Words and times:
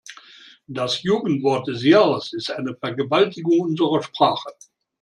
Das 0.65 1.03
Jugendwort 1.03 1.67
des 1.67 1.83
Jahres 1.83 2.33
ist 2.33 2.49
eine 2.49 2.75
Vergewaltigung 2.75 3.59
unserer 3.59 4.01
Sprache. 4.01 4.49